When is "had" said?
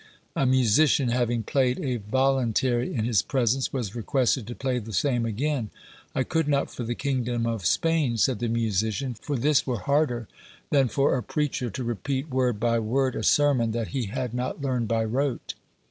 14.07-14.33